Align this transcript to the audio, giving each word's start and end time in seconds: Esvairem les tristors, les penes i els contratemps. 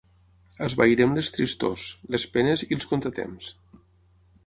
Esvairem 0.67 1.13
les 1.17 1.29
tristors, 1.35 1.85
les 2.17 2.27
penes 2.39 2.67
i 2.71 2.73
els 2.81 2.91
contratemps. 2.95 3.55